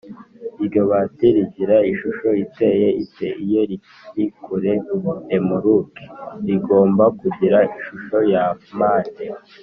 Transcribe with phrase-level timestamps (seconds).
[0.63, 4.71] iryo bati rigira ishusho iteye ite iyo ririkuri
[5.29, 8.45] remoruke?rigomba kugira ishusho ya
[8.75, 9.23] mpande